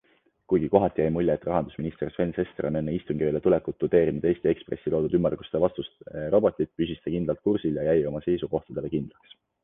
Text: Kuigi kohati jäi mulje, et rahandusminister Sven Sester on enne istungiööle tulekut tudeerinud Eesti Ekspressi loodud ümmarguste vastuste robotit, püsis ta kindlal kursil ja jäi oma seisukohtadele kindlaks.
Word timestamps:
Kuigi 0.51 0.67
kohati 0.75 1.01
jäi 1.01 1.09
mulje, 1.15 1.33
et 1.39 1.43
rahandusminister 1.47 2.13
Sven 2.13 2.31
Sester 2.37 2.67
on 2.69 2.79
enne 2.79 2.95
istungiööle 2.99 3.41
tulekut 3.47 3.77
tudeerinud 3.83 4.25
Eesti 4.29 4.49
Ekspressi 4.51 4.93
loodud 4.93 5.17
ümmarguste 5.19 5.61
vastuste 5.65 6.23
robotit, 6.37 6.71
püsis 6.81 7.03
ta 7.03 7.13
kindlal 7.17 7.39
kursil 7.49 7.77
ja 7.81 7.85
jäi 7.89 8.01
oma 8.13 8.23
seisukohtadele 8.29 8.91
kindlaks. 8.95 9.37